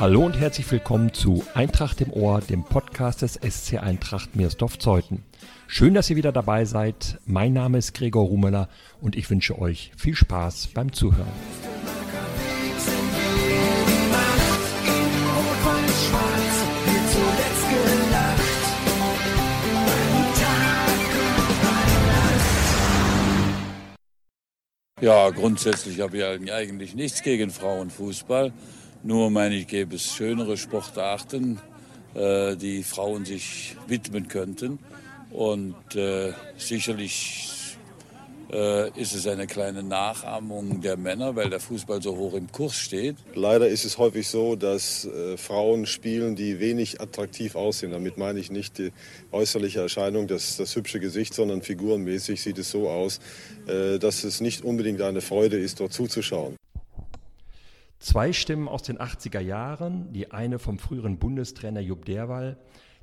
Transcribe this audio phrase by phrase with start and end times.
[0.00, 5.22] Hallo und herzlich willkommen zu Eintracht im Ohr, dem Podcast des SC Eintracht Meersdorf-Zeuthen.
[5.66, 7.18] Schön, dass ihr wieder dabei seid.
[7.26, 8.70] Mein Name ist Gregor Rumeler
[9.02, 11.28] und ich wünsche euch viel Spaß beim Zuhören.
[25.02, 28.54] Ja, grundsätzlich habe ich eigentlich nichts gegen Frauenfußball.
[29.02, 31.58] Nur meine ich, gäbe es schönere Sportarten,
[32.14, 34.78] äh, die Frauen sich widmen könnten.
[35.30, 37.76] Und äh, sicherlich
[38.52, 42.74] äh, ist es eine kleine Nachahmung der Männer, weil der Fußball so hoch im Kurs
[42.74, 43.16] steht.
[43.34, 47.92] Leider ist es häufig so, dass äh, Frauen spielen, die wenig attraktiv aussehen.
[47.92, 48.92] Damit meine ich nicht die
[49.30, 53.20] äußerliche Erscheinung, das, das hübsche Gesicht, sondern figurenmäßig sieht es so aus,
[53.66, 56.59] äh, dass es nicht unbedingt eine Freude ist, dort zuzuschauen.
[58.00, 62.56] Zwei Stimmen aus den 80er Jahren, die eine vom früheren Bundestrainer Jupp Derwall,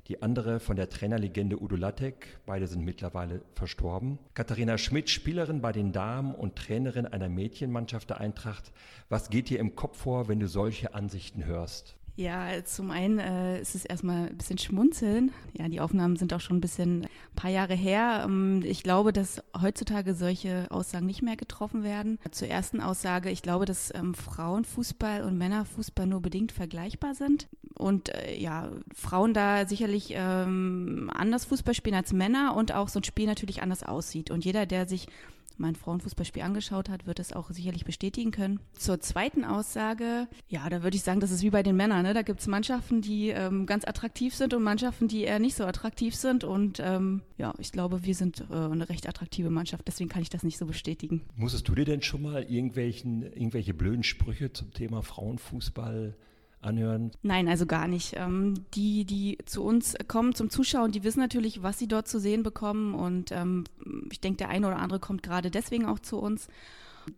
[0.08, 4.18] die andere von der Trainerlegende Udo Lattek, beide sind mittlerweile verstorben.
[4.34, 8.72] Katharina Schmidt, Spielerin bei den Damen und Trainerin einer Mädchenmannschaft der Eintracht.
[9.08, 11.97] Was geht dir im Kopf vor, wenn du solche Ansichten hörst?
[12.18, 15.30] Ja, zum einen äh, ist es erstmal ein bisschen schmunzeln.
[15.56, 18.24] Ja, die Aufnahmen sind auch schon ein bisschen ein paar Jahre her.
[18.24, 22.18] Ähm, ich glaube, dass heutzutage solche Aussagen nicht mehr getroffen werden.
[22.32, 27.46] Zur ersten Aussage, ich glaube, dass ähm, Frauenfußball und Männerfußball nur bedingt vergleichbar sind.
[27.76, 32.98] Und äh, ja, Frauen da sicherlich ähm, anders Fußball spielen als Männer und auch so
[32.98, 34.32] ein Spiel natürlich anders aussieht.
[34.32, 35.06] Und jeder, der sich
[35.58, 38.60] mein Frauenfußballspiel angeschaut hat, wird es auch sicherlich bestätigen können.
[38.76, 42.02] Zur zweiten Aussage, ja, da würde ich sagen, das ist wie bei den Männern.
[42.02, 42.14] Ne?
[42.14, 45.64] Da gibt es Mannschaften, die ähm, ganz attraktiv sind und Mannschaften, die eher nicht so
[45.64, 46.44] attraktiv sind.
[46.44, 49.86] Und ähm, ja, ich glaube, wir sind äh, eine recht attraktive Mannschaft.
[49.86, 51.22] Deswegen kann ich das nicht so bestätigen.
[51.36, 56.16] Musstest du dir denn schon mal irgendwelchen, irgendwelche blöden Sprüche zum Thema Frauenfußball
[56.60, 57.10] anhören?
[57.22, 58.14] Nein, also gar nicht.
[58.16, 62.18] Ähm, die, die zu uns kommen zum Zuschauen, die wissen natürlich, was sie dort zu
[62.18, 62.94] sehen bekommen.
[62.94, 63.64] Und ähm,
[64.10, 66.48] ich denke, der eine oder andere kommt gerade deswegen auch zu uns.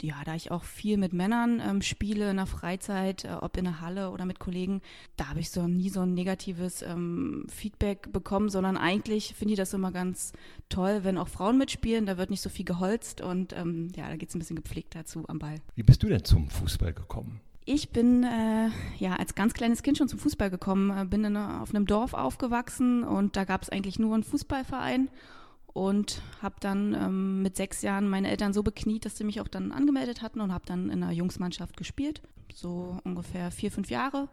[0.01, 3.65] Ja, da ich auch viel mit Männern ähm, spiele in der Freizeit, äh, ob in
[3.65, 4.83] der Halle oder mit Kollegen,
[5.17, 9.59] da habe ich so nie so ein negatives ähm, Feedback bekommen, sondern eigentlich finde ich
[9.59, 10.33] das immer ganz
[10.69, 12.07] toll, wenn auch Frauen mitspielen.
[12.07, 14.95] Da wird nicht so viel geholzt und ähm, ja, da geht es ein bisschen gepflegt
[14.95, 15.57] dazu am Ball.
[15.75, 17.41] Wie bist du denn zum Fußball gekommen?
[17.66, 21.37] Ich bin äh, ja als ganz kleines Kind schon zum Fußball gekommen, äh, bin in,
[21.37, 25.10] auf einem Dorf aufgewachsen und da gab es eigentlich nur einen Fußballverein
[25.66, 29.48] und habe dann ähm, mit sechs Jahren meine Eltern so bekniet, dass sie mich auch
[29.48, 32.22] dann angemeldet hatten und habe dann in einer Jungsmannschaft gespielt,
[32.53, 34.28] so ungefähr vier, fünf Jahre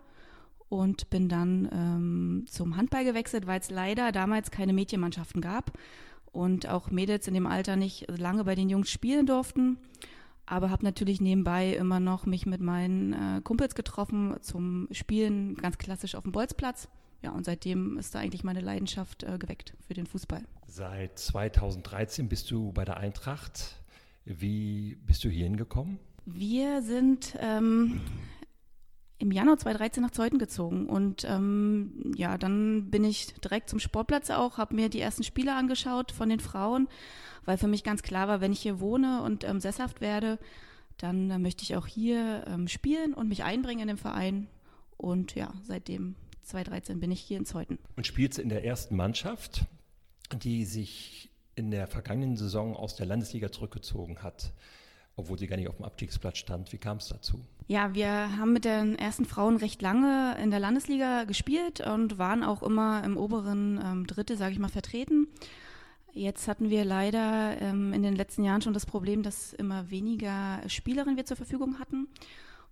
[0.70, 5.78] und bin dann ähm, zum Handball gewechselt, weil es leider damals keine Mädchenmannschaften gab
[6.32, 9.78] und auch Mädels in dem Alter nicht lange bei den Jungs spielen durften
[10.48, 15.78] aber habe natürlich nebenbei immer noch mich mit meinen äh, Kumpels getroffen zum Spielen, ganz
[15.78, 16.88] klassisch auf dem Bolzplatz.
[17.22, 20.44] Ja, und seitdem ist da eigentlich meine Leidenschaft äh, geweckt für den Fußball.
[20.68, 23.82] Seit 2013 bist du bei der Eintracht.
[24.26, 26.00] Wie bist du hierhin gekommen?
[26.26, 28.02] Wir sind ähm,
[29.20, 34.30] im Januar 2013 nach Zeuthen gezogen und ähm, ja, dann bin ich direkt zum Sportplatz
[34.30, 36.88] auch, habe mir die ersten Spiele angeschaut von den Frauen
[37.48, 40.38] weil für mich ganz klar war, wenn ich hier wohne und ähm, sesshaft werde,
[40.98, 44.48] dann äh, möchte ich auch hier ähm, spielen und mich einbringen in den Verein.
[44.98, 47.80] Und ja, seitdem 2013 bin ich hier in Zeuthen.
[47.96, 49.66] Und spielst in der ersten Mannschaft,
[50.36, 54.52] die sich in der vergangenen Saison aus der Landesliga zurückgezogen hat,
[55.18, 56.72] obwohl sie gar nicht auf dem Abstiegsplatz stand.
[56.72, 57.42] Wie kam es dazu?
[57.68, 62.44] Ja, wir haben mit den ersten Frauen recht lange in der Landesliga gespielt und waren
[62.44, 65.28] auch immer im oberen ähm, Drittel, sage ich mal, vertreten.
[66.14, 70.62] Jetzt hatten wir leider ähm, in den letzten Jahren schon das Problem, dass immer weniger
[70.68, 72.08] Spielerinnen wir zur Verfügung hatten.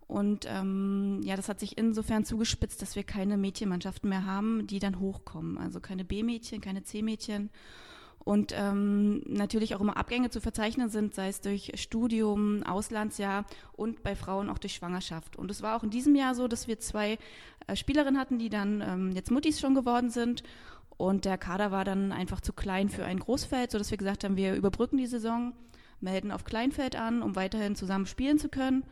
[0.08, 4.80] Und ähm, ja, das hat sich insofern zugespitzt, dass wir keine Mädchenmannschaften mehr haben, die
[4.80, 5.58] dann hochkommen.
[5.58, 7.50] Also keine B-Mädchen, keine C-Mädchen.
[8.25, 14.01] Und ähm, natürlich auch immer Abgänge zu verzeichnen sind, sei es durch Studium, Auslandsjahr und
[14.01, 15.38] bei Frauen auch durch Schwangerschaft.
[15.38, 17.19] Und es war auch in diesem Jahr so, dass wir zwei
[17.68, 20.42] äh, Spielerinnen hatten, die dann ähm, jetzt Muttis schon geworden sind
[20.98, 24.38] und der Kader war dann einfach zu klein für ein Großfeld, sodass wir gesagt haben,
[24.38, 25.54] wir überbrücken die Saison,
[26.00, 28.83] melden auf Kleinfeld an, um weiterhin zusammen spielen zu können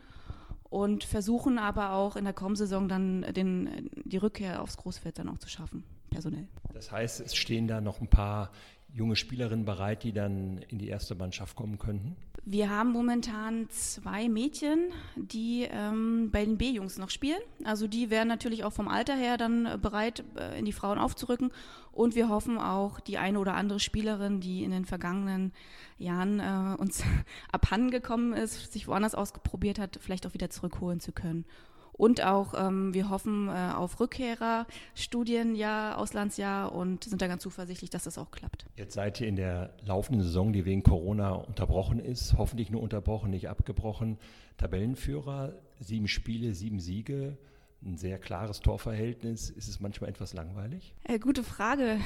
[0.69, 5.37] und versuchen aber auch in der Kommsaison dann den, die Rückkehr aufs Großfeld dann auch
[5.37, 6.47] zu schaffen, personell.
[6.73, 8.51] Das heißt, es stehen da noch ein paar
[8.93, 12.15] junge Spielerinnen bereit, die dann in die erste Mannschaft kommen könnten?
[12.45, 17.39] Wir haben momentan zwei Mädchen, die ähm, bei den B-Jungs noch spielen.
[17.63, 20.99] Also die wären natürlich auch vom Alter her dann äh, bereit, äh, in die Frauen
[20.99, 21.51] aufzurücken.
[21.93, 25.53] Und wir hoffen auch, die eine oder andere Spielerin, die in den vergangenen
[25.97, 27.03] Jahren äh, uns
[27.51, 31.45] abhanden gekommen ist, sich woanders ausprobiert hat, vielleicht auch wieder zurückholen zu können.
[31.93, 37.89] Und auch, ähm, wir hoffen äh, auf Rückkehrer, Studienjahr, Auslandsjahr und sind da ganz zuversichtlich,
[37.89, 38.65] dass das auch klappt.
[38.75, 43.29] Jetzt seid ihr in der laufenden Saison, die wegen Corona unterbrochen ist, hoffentlich nur unterbrochen,
[43.29, 44.17] nicht abgebrochen,
[44.57, 47.37] Tabellenführer, sieben Spiele, sieben Siege
[47.85, 49.49] ein sehr klares Torverhältnis.
[49.49, 50.93] Ist es manchmal etwas langweilig?
[51.03, 51.99] Äh, gute Frage.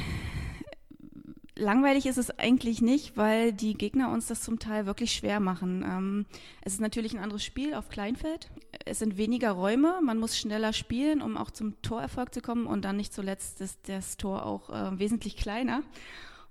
[1.55, 5.83] Langweilig ist es eigentlich nicht, weil die Gegner uns das zum Teil wirklich schwer machen.
[5.83, 6.25] Ähm,
[6.61, 8.51] es ist natürlich ein anderes Spiel auf Kleinfeld.
[8.89, 12.85] Es sind weniger Räume, man muss schneller spielen, um auch zum Torerfolg zu kommen und
[12.85, 15.83] dann nicht zuletzt ist das Tor auch äh, wesentlich kleiner.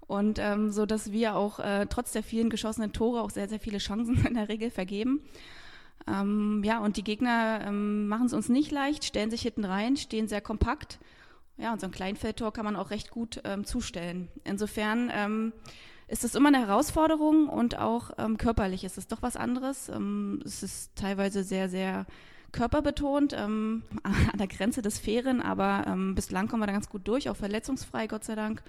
[0.07, 3.59] Und ähm, so dass wir auch äh, trotz der vielen geschossenen Tore auch sehr, sehr
[3.59, 5.21] viele Chancen in der Regel vergeben.
[6.07, 9.97] Ähm, ja, und die Gegner ähm, machen es uns nicht leicht, stellen sich hinten rein,
[9.97, 10.99] stehen sehr kompakt.
[11.59, 14.29] Ja, und so ein Kleinfeldtor kann man auch recht gut ähm, zustellen.
[14.45, 15.53] Insofern ähm,
[16.09, 19.89] ist es immer eine Herausforderung und auch ähm, körperlich ist es doch was anderes.
[19.89, 22.07] Ähm, es ist teilweise sehr, sehr
[22.53, 23.83] körperbetont, an
[24.39, 28.25] der Grenze des Fairen, aber bislang kommen wir da ganz gut durch, auch verletzungsfrei, Gott
[28.25, 28.63] sei Dank.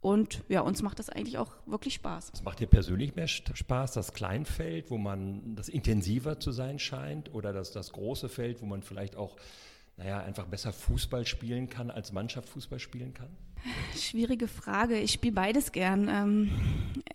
[0.00, 2.30] Und ja, uns macht das eigentlich auch wirklich Spaß.
[2.32, 7.34] Es macht dir persönlich mehr Spaß, das Kleinfeld, wo man das intensiver zu sein scheint,
[7.34, 9.36] oder das, das große Feld, wo man vielleicht auch,
[9.96, 13.30] naja, einfach besser Fußball spielen kann, als Mannschaft Fußball spielen kann?
[13.96, 14.98] Schwierige Frage.
[14.98, 16.08] Ich spiele beides gern.
[16.08, 16.50] Ähm,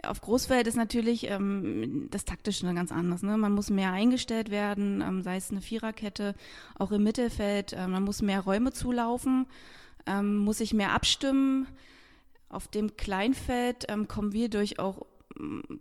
[0.05, 3.23] auf Großfeld ist natürlich ähm, das Taktische ganz anders.
[3.23, 3.37] Ne?
[3.37, 6.35] Man muss mehr eingestellt werden, ähm, sei es eine Viererkette,
[6.77, 7.73] auch im Mittelfeld.
[7.73, 9.47] Äh, man muss mehr Räume zulaufen,
[10.05, 11.67] ähm, muss sich mehr abstimmen.
[12.49, 15.05] Auf dem Kleinfeld ähm, kommen wir durch auch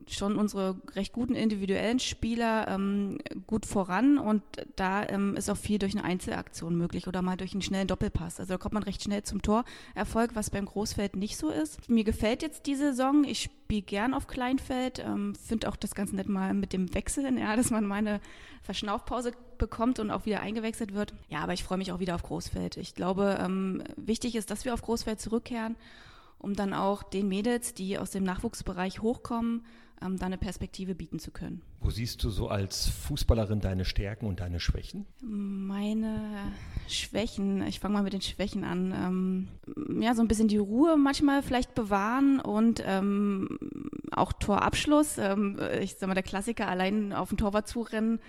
[0.08, 4.42] schon unsere recht guten individuellen Spieler ähm, gut voran und
[4.76, 8.40] da ähm, ist auch viel durch eine Einzelaktion möglich oder mal durch einen schnellen Doppelpass.
[8.40, 11.88] Also da kommt man recht schnell zum Torerfolg, was beim Großfeld nicht so ist.
[11.88, 13.24] Mir gefällt jetzt die Saison.
[13.24, 17.36] Ich spiele gern auf Kleinfeld, ähm, finde auch das ganz nett mal mit dem Wechseln,
[17.36, 18.20] ja, dass man meine
[18.62, 21.14] Verschnaufpause bekommt und auch wieder eingewechselt wird.
[21.28, 22.78] Ja, aber ich freue mich auch wieder auf Großfeld.
[22.78, 25.76] Ich glaube, ähm, wichtig ist, dass wir auf Großfeld zurückkehren
[26.42, 29.64] um dann auch den Mädels, die aus dem Nachwuchsbereich hochkommen,
[30.02, 31.62] ähm, da eine Perspektive bieten zu können.
[31.80, 35.06] Wo siehst du so als Fußballerin deine Stärken und deine Schwächen?
[35.20, 36.52] Meine
[36.88, 39.48] Schwächen, ich fange mal mit den Schwächen an.
[39.76, 43.58] Ähm, ja, so ein bisschen die Ruhe manchmal vielleicht bewahren und ähm,
[44.10, 45.18] auch Torabschluss.
[45.18, 48.20] Ähm, ich sag mal, der Klassiker, allein auf den Torwart zurennen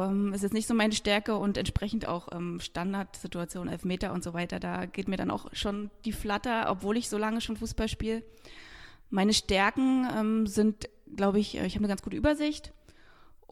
[0.00, 4.32] ähm, ist jetzt nicht so meine Stärke und entsprechend auch ähm, Standardsituation, Elfmeter und so
[4.32, 4.60] weiter.
[4.60, 8.22] Da geht mir dann auch schon die Flatter, obwohl ich so lange schon Fußball spiele.
[9.10, 12.72] Meine Stärken ähm, sind, glaube ich, äh, ich habe eine ganz gute Übersicht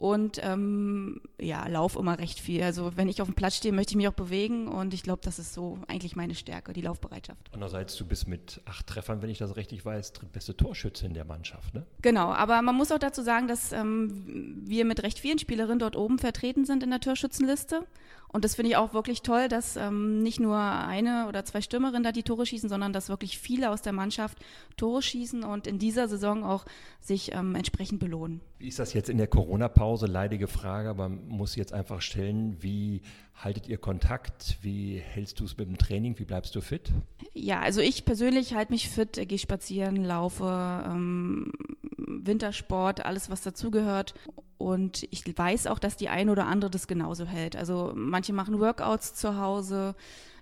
[0.00, 2.62] und ähm, ja, lauf immer recht viel.
[2.62, 5.20] Also wenn ich auf dem Platz stehe, möchte ich mich auch bewegen und ich glaube,
[5.22, 7.50] das ist so eigentlich meine Stärke, die Laufbereitschaft.
[7.52, 11.26] Andererseits, du bist mit acht Treffern, wenn ich das richtig weiß, drittbeste Torschütze in der
[11.26, 11.84] Mannschaft, ne?
[12.00, 15.96] Genau, aber man muss auch dazu sagen, dass ähm, wir mit recht vielen Spielerinnen dort
[15.96, 17.84] oben vertreten sind in der Torschützenliste
[18.32, 22.02] und das finde ich auch wirklich toll, dass ähm, nicht nur eine oder zwei Stürmerinnen
[22.02, 24.38] da die Tore schießen, sondern dass wirklich viele aus der Mannschaft
[24.76, 26.64] Tore schießen und in dieser Saison auch
[27.00, 28.40] sich ähm, entsprechend belohnen.
[28.58, 30.06] Wie ist das jetzt in der Corona-Pause?
[30.06, 33.02] Leidige Frage, aber man muss jetzt einfach stellen, wie
[33.34, 34.58] haltet ihr Kontakt?
[34.62, 36.18] Wie hältst du es mit dem Training?
[36.18, 36.92] Wie bleibst du fit?
[37.32, 41.52] Ja, also ich persönlich halte mich fit, gehe spazieren, laufe, ähm,
[41.96, 44.14] Wintersport, alles was dazugehört.
[44.60, 47.56] Und ich weiß auch, dass die eine oder andere das genauso hält.
[47.56, 49.94] Also manche machen Workouts zu Hause,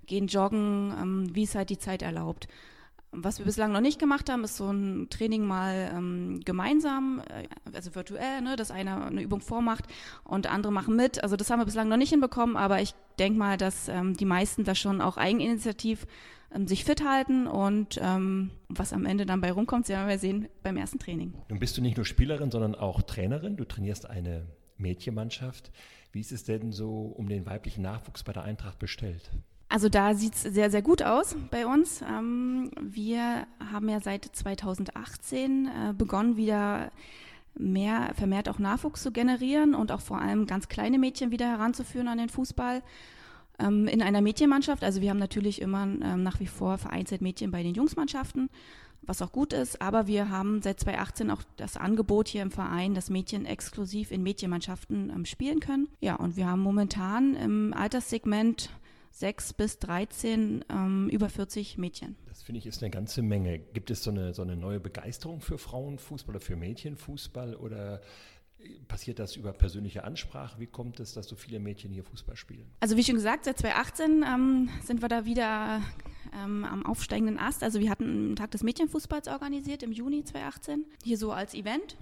[0.07, 2.49] gehen joggen, ähm, wie es halt die Zeit erlaubt.
[3.11, 7.49] Was wir bislang noch nicht gemacht haben, ist so ein Training mal ähm, gemeinsam, äh,
[7.75, 9.85] also virtuell, ne, dass einer eine Übung vormacht
[10.25, 11.23] und andere machen mit.
[11.23, 14.27] Also das haben wir bislang noch nicht hinbekommen, aber ich denke mal, dass ähm, die
[14.27, 16.07] meisten da schon auch eigeninitiativ
[16.55, 20.49] ähm, sich fit halten und ähm, was am Ende dann bei rumkommt, werden wir sehen
[20.63, 21.35] beim ersten Training.
[21.49, 23.57] Nun bist du nicht nur Spielerin, sondern auch Trainerin.
[23.57, 24.47] Du trainierst eine
[24.77, 25.71] Mädchenmannschaft.
[26.13, 29.31] Wie ist es denn so um den weiblichen Nachwuchs bei der Eintracht bestellt?
[29.69, 32.03] Also da sieht es sehr, sehr gut aus bei uns.
[32.03, 36.91] Ähm, wir haben ja seit 2018 äh, begonnen, wieder
[37.55, 42.09] mehr, vermehrt auch Nachwuchs zu generieren und auch vor allem ganz kleine Mädchen wieder heranzuführen
[42.09, 42.83] an den Fußball
[43.59, 44.85] ähm, in einer Mädchenmannschaft.
[44.85, 48.49] Also wir haben natürlich immer ähm, nach wie vor vereinzelt Mädchen bei den Jungsmannschaften,
[49.03, 49.83] was auch gut ist.
[49.83, 54.23] Aber wir haben seit 2018 auch das Angebot hier im Verein, dass Mädchen exklusiv in
[54.23, 55.89] Mädchenmannschaften ähm, spielen können.
[56.01, 58.71] Ja, und wir haben momentan im Alterssegment
[59.11, 62.17] 6 bis 13 ähm, über 40 Mädchen.
[62.27, 63.59] Das finde ich ist eine ganze Menge.
[63.59, 68.01] Gibt es so eine, so eine neue Begeisterung für Frauenfußball oder für Mädchenfußball oder
[68.89, 70.59] Passiert das über persönliche Ansprache?
[70.59, 72.69] Wie kommt es, dass so viele Mädchen hier Fußball spielen?
[72.81, 75.81] Also wie schon gesagt, seit 2018 ähm, sind wir da wieder
[76.35, 77.63] ähm, am aufsteigenden Ast.
[77.63, 81.97] Also wir hatten einen Tag des Mädchenfußballs organisiert im Juni 2018, hier so als Event.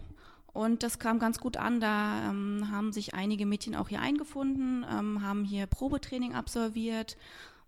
[0.56, 1.80] Und das kam ganz gut an.
[1.80, 7.18] Da ähm, haben sich einige Mädchen auch hier eingefunden, ähm, haben hier Probetraining absolviert.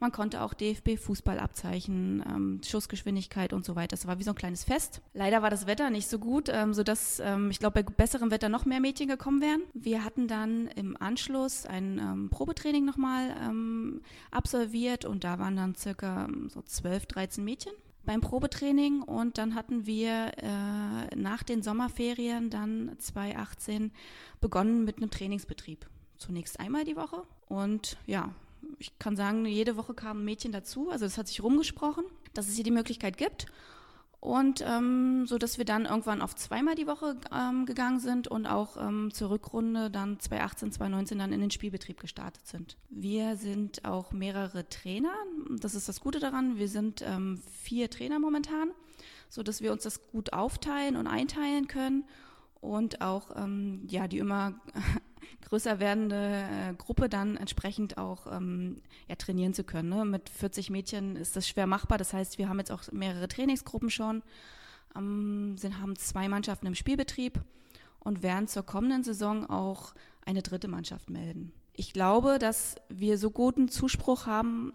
[0.00, 3.88] Man konnte auch DFB-Fußball abzeichnen, ähm, Schussgeschwindigkeit und so weiter.
[3.88, 5.02] Das war wie so ein kleines Fest.
[5.12, 8.48] Leider war das Wetter nicht so gut, ähm, sodass ähm, ich glaube, bei besserem Wetter
[8.48, 9.62] noch mehr Mädchen gekommen wären.
[9.74, 15.74] Wir hatten dann im Anschluss ein ähm, Probetraining nochmal ähm, absolviert und da waren dann
[15.74, 17.72] circa ähm, so 12, 13 Mädchen
[18.08, 23.92] beim Probetraining und dann hatten wir äh, nach den Sommerferien dann 2018
[24.40, 25.86] begonnen mit einem Trainingsbetrieb.
[26.16, 28.30] Zunächst einmal die Woche und ja,
[28.78, 32.54] ich kann sagen, jede Woche kamen Mädchen dazu, also das hat sich rumgesprochen, dass es
[32.54, 33.44] hier die Möglichkeit gibt
[34.20, 38.46] und ähm, so dass wir dann irgendwann auf zweimal die Woche ähm, gegangen sind und
[38.46, 42.76] auch ähm, zur Rückrunde dann 2018, 2019 dann in den Spielbetrieb gestartet sind.
[42.88, 45.14] Wir sind auch mehrere Trainer.
[45.60, 46.58] Das ist das Gute daran.
[46.58, 48.70] Wir sind ähm, vier Trainer momentan,
[49.28, 52.04] so dass wir uns das gut aufteilen und einteilen können
[52.60, 54.54] und auch ähm, ja die immer
[55.42, 58.76] größer werdende äh, Gruppe dann entsprechend auch ähm,
[59.08, 59.88] ja, trainieren zu können.
[59.88, 60.04] Ne?
[60.04, 61.98] Mit 40 Mädchen ist das schwer machbar.
[61.98, 64.22] Das heißt, wir haben jetzt auch mehrere Trainingsgruppen schon,
[64.96, 67.40] ähm, sind, haben zwei Mannschaften im Spielbetrieb
[68.00, 71.52] und werden zur kommenden Saison auch eine dritte Mannschaft melden.
[71.72, 74.72] Ich glaube, dass wir so guten Zuspruch haben,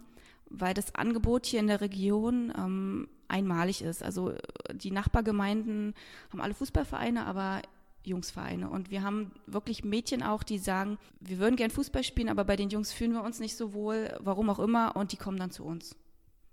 [0.48, 4.02] weil das Angebot hier in der Region ähm, einmalig ist.
[4.02, 4.38] Also äh,
[4.72, 5.94] die Nachbargemeinden
[6.30, 7.62] haben alle Fußballvereine, aber
[8.04, 8.68] Jungsvereine.
[8.68, 12.56] Und wir haben wirklich Mädchen auch, die sagen, wir würden gern Fußball spielen, aber bei
[12.56, 15.50] den Jungs fühlen wir uns nicht so wohl, warum auch immer, und die kommen dann
[15.50, 15.96] zu uns.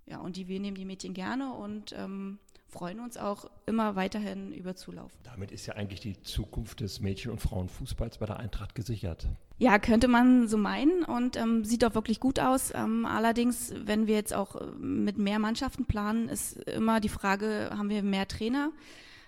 [0.06, 4.54] Ja, und die, wir nehmen die Mädchen gerne und ähm, freuen uns auch immer weiterhin
[4.54, 5.12] über Zulauf.
[5.24, 9.28] Damit ist ja eigentlich die Zukunft des Mädchen- und Frauenfußballs bei der Eintracht gesichert.
[9.58, 12.74] Ja, könnte man so meinen und ähm, sieht auch wirklich gut aus.
[12.74, 17.70] Ähm, allerdings, wenn wir jetzt auch äh, mit mehr Mannschaften planen, ist immer die Frage,
[17.72, 18.72] haben wir mehr Trainer?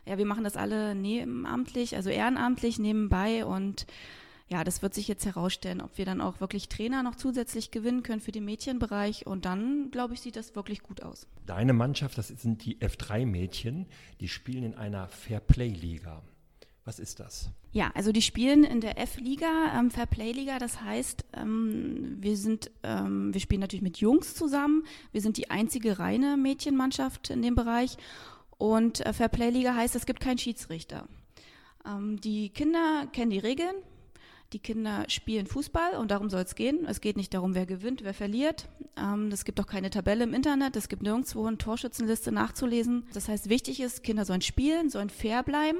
[0.06, 3.86] Ja, wir machen das alle nebenamtlich, also ehrenamtlich nebenbei und
[4.50, 8.04] ja, das wird sich jetzt herausstellen, ob wir dann auch wirklich Trainer noch zusätzlich gewinnen
[8.04, 9.26] können für den Mädchenbereich.
[9.26, 11.28] Und dann, glaube ich, sieht das wirklich gut aus.
[11.46, 13.88] Deine Mannschaft, das sind die F3-Mädchen,
[14.20, 16.22] die spielen in einer Fairplay-Liga.
[16.86, 17.50] Was ist das?
[17.72, 20.60] Ja, also die spielen in der F-Liga, ähm, Fairplay-Liga.
[20.60, 24.84] Das heißt, ähm, wir sind, ähm, wir spielen natürlich mit Jungs zusammen.
[25.14, 27.98] Wir sind die einzige reine Mädchenmannschaft in dem Bereich.
[28.64, 31.06] Und äh, Fairplay-Liga heißt, es gibt keinen Schiedsrichter.
[31.86, 33.76] Ähm, die Kinder kennen die Regeln.
[34.54, 36.86] Die Kinder spielen Fußball und darum soll es gehen.
[36.88, 38.70] Es geht nicht darum, wer gewinnt, wer verliert.
[38.96, 40.78] Ähm, es gibt auch keine Tabelle im Internet.
[40.78, 43.06] Es gibt nirgendwo eine Torschützenliste nachzulesen.
[43.14, 45.80] Das heißt, wichtig ist, Kinder sollen spielen, sollen fair bleiben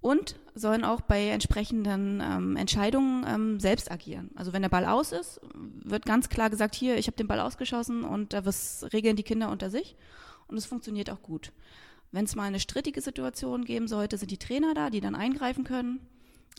[0.00, 4.32] und sollen auch bei entsprechenden ähm, Entscheidungen ähm, selbst agieren.
[4.34, 7.38] Also wenn der Ball aus ist, wird ganz klar gesagt, hier, ich habe den Ball
[7.38, 8.42] ausgeschossen und da
[8.92, 9.94] regeln die Kinder unter sich.
[10.48, 11.52] Und es funktioniert auch gut.
[12.12, 15.64] Wenn es mal eine strittige Situation geben sollte, sind die Trainer da, die dann eingreifen
[15.64, 16.00] können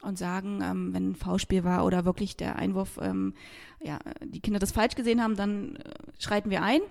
[0.02, 3.34] und sagen, ähm, wenn ein Foulspiel war oder wirklich der Einwurf, ähm,
[3.82, 6.82] ja, die Kinder das falsch gesehen haben, dann äh, schreiten wir ein.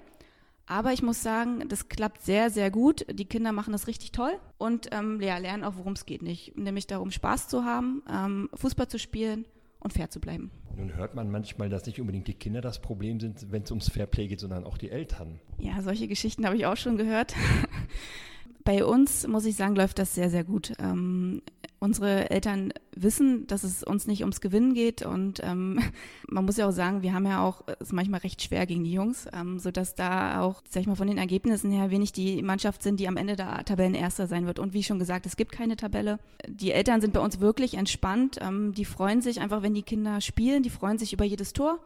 [0.67, 3.05] Aber ich muss sagen, das klappt sehr, sehr gut.
[3.11, 6.23] Die Kinder machen das richtig toll und ähm, ja, lernen auch, worum es geht.
[6.23, 9.47] Nicht, nämlich darum, Spaß zu haben, ähm, Fußball zu spielen
[9.81, 10.53] und fair zu bleiben.
[10.77, 13.91] Nun hört man manchmal, dass nicht unbedingt die Kinder das Problem sind, wenn es ums
[13.91, 15.41] Fairplay geht, sondern auch die Eltern.
[15.59, 17.35] Ja, solche Geschichten habe ich auch schon gehört.
[18.71, 20.75] Bei uns, muss ich sagen, läuft das sehr, sehr gut.
[20.79, 21.43] Ähm,
[21.81, 25.81] unsere Eltern wissen, dass es uns nicht ums Gewinnen geht und ähm,
[26.29, 28.93] man muss ja auch sagen, wir haben ja auch es manchmal recht schwer gegen die
[28.93, 32.85] Jungs, ähm, sodass da auch, sag ich mal, von den Ergebnissen her wenig die Mannschaft
[32.85, 34.61] sind, die am Ende der Tabellenerster sein wird.
[34.61, 36.21] Und wie schon gesagt, es gibt keine Tabelle.
[36.47, 38.39] Die Eltern sind bei uns wirklich entspannt.
[38.41, 41.81] Ähm, die freuen sich einfach, wenn die Kinder spielen, die freuen sich über jedes Tor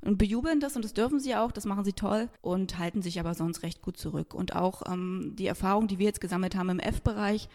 [0.00, 3.18] und bejubeln das und das dürfen sie auch, das machen sie toll und halten sich
[3.18, 4.34] aber sonst recht gut zurück.
[4.34, 7.48] Und auch ähm, die Erfahrung, die wir jetzt gesammelt haben im F-Bereich,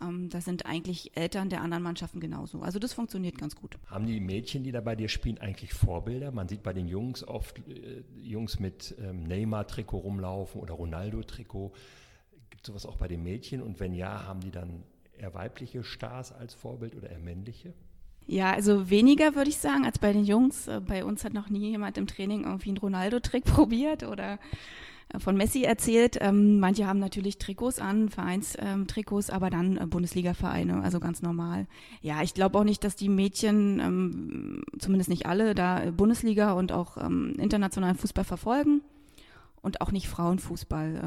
[0.00, 2.62] ähm, da sind eigentlich Eltern der anderen Mannschaften genauso.
[2.62, 3.76] Also das funktioniert ganz gut.
[3.86, 6.32] Haben die Mädchen, die da bei dir spielen, eigentlich Vorbilder?
[6.32, 11.72] Man sieht bei den Jungs oft äh, Jungs mit ähm, Neymar-Trikot rumlaufen oder Ronaldo-Trikot.
[12.50, 13.62] Gibt es sowas auch bei den Mädchen?
[13.62, 14.84] Und wenn ja, haben die dann
[15.16, 17.74] eher weibliche Stars als Vorbild oder eher männliche?
[18.26, 20.66] Ja, also weniger würde ich sagen als bei den Jungs.
[20.66, 24.38] Äh, bei uns hat noch nie jemand im Training irgendwie einen Ronaldo-Trick probiert oder
[25.10, 26.18] äh, von Messi erzählt.
[26.20, 31.66] Ähm, manche haben natürlich Trikots an, Vereinstrikots, aber dann äh, Bundesliga-Vereine, also ganz normal.
[32.00, 36.72] Ja, ich glaube auch nicht, dass die Mädchen, ähm, zumindest nicht alle, da Bundesliga und
[36.72, 38.80] auch ähm, internationalen Fußball verfolgen
[39.60, 41.00] und auch nicht Frauenfußball.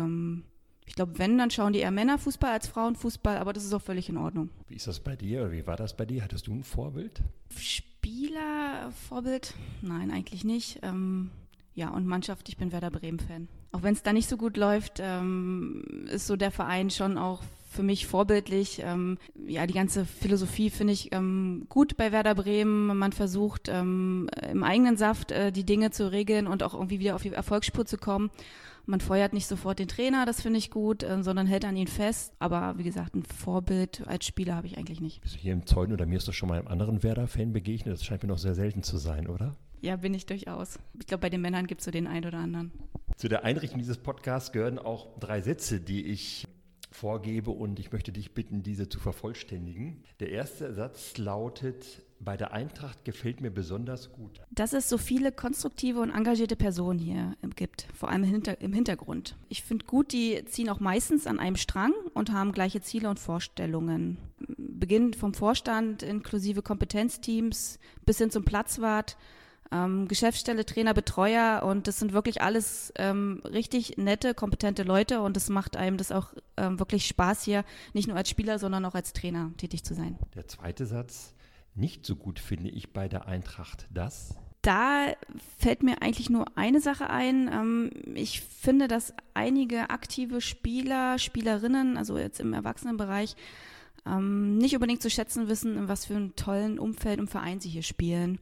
[0.88, 4.10] Ich glaube, wenn, dann schauen die eher Männerfußball als Frauenfußball, aber das ist auch völlig
[4.10, 4.50] in Ordnung.
[4.68, 6.24] Wie ist das bei dir oder wie war das bei dir?
[6.24, 7.22] Hattest du ein Vorbild?
[7.56, 9.54] Spieler, Vorbild?
[9.82, 10.80] Nein, eigentlich nicht.
[10.82, 11.30] Ähm,
[11.76, 13.50] ja, und Mannschaft, ich bin Werder Bremen-Fan.
[13.74, 17.44] Auch wenn es da nicht so gut läuft, ähm, ist so der Verein schon auch
[17.78, 18.82] für mich vorbildlich.
[18.84, 22.98] Ähm, ja, die ganze Philosophie finde ich ähm, gut bei Werder Bremen.
[22.98, 27.16] Man versucht ähm, im eigenen Saft äh, die Dinge zu regeln und auch irgendwie wieder
[27.16, 28.32] auf die Erfolgsspur zu kommen.
[28.88, 31.88] Man feuert nicht sofort den Trainer, das finde ich gut, äh, sondern hält an ihn
[31.88, 32.34] fest.
[32.40, 35.22] Aber wie gesagt, ein Vorbild als Spieler habe ich eigentlich nicht.
[35.22, 37.94] Bist du hier im Zeugen oder mir ist doch schon mal einem anderen Werder-Fan begegnet?
[37.94, 39.56] Das scheint mir noch sehr selten zu sein, oder?
[39.82, 40.80] Ja, bin ich durchaus.
[41.00, 42.72] Ich glaube, bei den Männern gibt es so den einen oder anderen.
[43.18, 46.47] Zu der Einrichtung dieses Podcasts gehören auch drei Sätze, die ich
[46.90, 50.04] vorgebe und ich möchte dich bitten, diese zu vervollständigen.
[50.20, 54.42] Der erste Satz lautet, bei der Eintracht gefällt mir besonders gut.
[54.52, 58.24] Dass es so viele konstruktive und engagierte Personen hier gibt, vor allem
[58.60, 59.38] im Hintergrund.
[59.50, 63.20] Ich finde gut, die ziehen auch meistens an einem Strang und haben gleiche Ziele und
[63.20, 64.18] Vorstellungen.
[64.58, 69.18] Beginnend vom Vorstand inklusive Kompetenzteams bis hin zum Platzwart
[69.72, 75.38] ähm, Geschäftsstelle, Trainer, Betreuer und das sind wirklich alles ähm, richtig nette, kompetente Leute und
[75.38, 78.96] es macht einem das auch ähm, wirklich Spaß hier, nicht nur als Spieler, sondern auch
[78.96, 80.18] als Trainer tätig zu sein.
[80.36, 81.34] Der zweite Satz,
[81.76, 84.36] nicht so gut finde ich bei der Eintracht das.
[84.64, 85.14] Da
[85.58, 87.50] fällt mir eigentlich nur eine Sache ein.
[87.52, 93.36] Ähm, ich finde, dass einige aktive Spieler, Spielerinnen, also jetzt im Erwachsenenbereich,
[94.06, 97.70] ähm, nicht unbedingt zu schätzen wissen, in was für einem tollen Umfeld und Verein sie
[97.70, 98.40] hier spielen.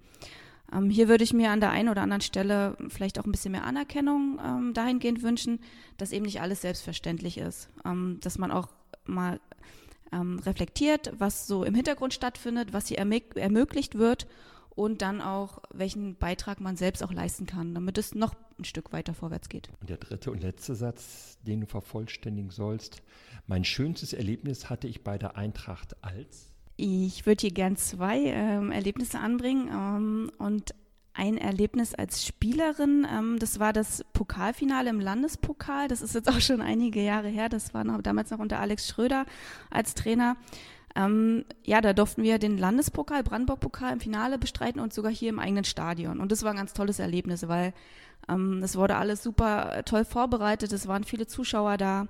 [0.73, 3.51] Ähm, hier würde ich mir an der einen oder anderen Stelle vielleicht auch ein bisschen
[3.51, 5.59] mehr Anerkennung ähm, dahingehend wünschen,
[5.97, 7.69] dass eben nicht alles selbstverständlich ist.
[7.85, 8.69] Ähm, dass man auch
[9.05, 9.39] mal
[10.11, 14.27] ähm, reflektiert, was so im Hintergrund stattfindet, was hier ermöglicht wird
[14.75, 18.91] und dann auch, welchen Beitrag man selbst auch leisten kann, damit es noch ein Stück
[18.91, 19.69] weiter vorwärts geht.
[19.79, 23.01] Und der dritte und letzte Satz, den du vervollständigen sollst.
[23.47, 28.71] Mein schönstes Erlebnis hatte ich bei der Eintracht als ich würde hier gern zwei ähm,
[28.71, 30.73] Erlebnisse anbringen ähm, und
[31.13, 33.07] ein Erlebnis als Spielerin.
[33.09, 35.87] Ähm, das war das Pokalfinale im Landespokal.
[35.87, 37.49] Das ist jetzt auch schon einige Jahre her.
[37.49, 39.25] Das war noch, damals noch unter Alex Schröder
[39.69, 40.35] als Trainer.
[40.95, 45.39] Ähm, ja, da durften wir den Landespokal, Brandenburg-Pokal im Finale bestreiten und sogar hier im
[45.39, 46.19] eigenen Stadion.
[46.19, 47.73] Und das war ein ganz tolles Erlebnis, weil
[48.29, 50.71] ähm, es wurde alles super toll vorbereitet.
[50.73, 52.07] Es waren viele Zuschauer da.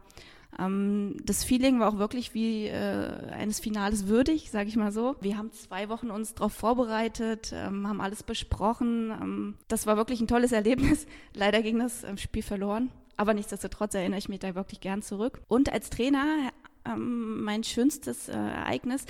[0.60, 5.16] Ähm, das Feeling war auch wirklich wie äh, eines Finales würdig, sage ich mal so.
[5.22, 9.12] Wir haben zwei Wochen uns darauf vorbereitet, ähm, haben alles besprochen.
[9.12, 11.06] Ähm, das war wirklich ein tolles Erlebnis.
[11.34, 12.90] Leider ging das ähm, Spiel verloren.
[13.18, 15.42] Aber nichtsdestotrotz erinnere ich mich da wirklich gern zurück.
[15.48, 16.52] Und als Trainer,
[16.86, 19.06] ähm, mein schönstes äh, Ereignis,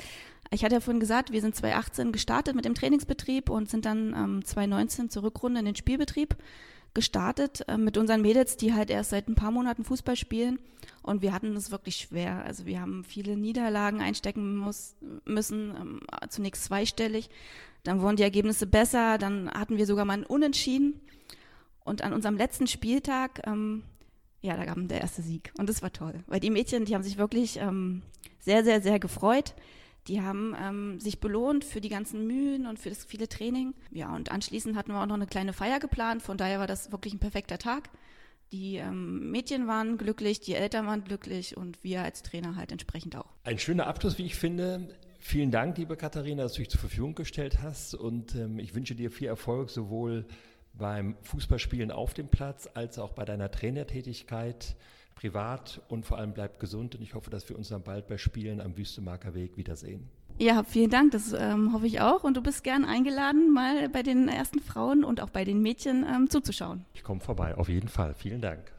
[0.51, 4.13] ich hatte ja vorhin gesagt, wir sind 2018 gestartet mit dem Trainingsbetrieb und sind dann
[4.15, 6.35] ähm, 2019 zur Rückrunde in den Spielbetrieb
[6.93, 10.59] gestartet äh, mit unseren Mädels, die halt erst seit ein paar Monaten Fußball spielen.
[11.05, 12.43] Und wir hatten es wirklich schwer.
[12.45, 17.29] Also wir haben viele Niederlagen einstecken muss, müssen, ähm, zunächst zweistellig.
[17.83, 19.19] Dann wurden die Ergebnisse besser.
[19.19, 20.99] Dann hatten wir sogar mal einen Unentschieden.
[21.83, 23.83] Und an unserem letzten Spieltag, ähm,
[24.41, 25.53] ja, da gab der erste Sieg.
[25.59, 26.23] Und das war toll.
[26.25, 28.01] Weil die Mädchen, die haben sich wirklich ähm,
[28.39, 29.53] sehr, sehr, sehr gefreut.
[30.07, 33.75] Die haben ähm, sich belohnt für die ganzen Mühen und für das viele Training.
[33.91, 36.23] Ja, und anschließend hatten wir auch noch eine kleine Feier geplant.
[36.23, 37.91] Von daher war das wirklich ein perfekter Tag.
[38.51, 43.15] Die ähm, Mädchen waren glücklich, die Eltern waren glücklich und wir als Trainer halt entsprechend
[43.15, 43.33] auch.
[43.43, 44.87] Ein schöner Abschluss, wie ich finde.
[45.19, 47.95] Vielen Dank, liebe Katharina, dass du dich zur Verfügung gestellt hast.
[47.95, 50.25] Und ähm, ich wünsche dir viel Erfolg sowohl
[50.73, 54.75] beim Fußballspielen auf dem Platz als auch bei deiner Trainertätigkeit
[55.15, 58.17] privat und vor allem bleib gesund und ich hoffe, dass wir uns dann bald bei
[58.17, 60.09] Spielen am Wüstemarker Weg wiedersehen.
[60.37, 62.23] Ja, vielen Dank, das ähm, hoffe ich auch.
[62.23, 66.05] Und du bist gern eingeladen, mal bei den ersten Frauen und auch bei den Mädchen
[66.05, 66.85] ähm, zuzuschauen.
[66.93, 68.13] Ich komme vorbei, auf jeden Fall.
[68.13, 68.71] Vielen Dank.